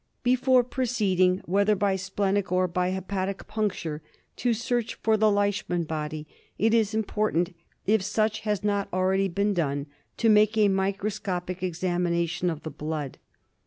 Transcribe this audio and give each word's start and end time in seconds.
Before 0.23 0.63
proceeding, 0.63 1.43
whether 1.45 1.75
by 1.75 1.95
splenic 1.95 2.51
or 2.51 2.67
by 2.67 2.89
hepatic 2.89 3.45
puncture, 3.47 4.01
to 4.37 4.51
search 4.51 4.95
for 4.95 5.15
the 5.15 5.29
Leishman 5.31 5.83
body 5.83 6.25
it 6.57 6.73
is 6.73 6.95
important, 6.95 7.55
if 7.85 8.01
such 8.01 8.39
has 8.39 8.63
not 8.63 8.89
already 8.91 9.27
been 9.27 9.53
done, 9.53 9.85
to 10.17 10.27
make 10.27 10.57
a 10.57 10.69
microscopic 10.69 11.61
examination 11.61 12.49
of 12.49 12.63
the 12.63 12.71
blood. 12.71 13.19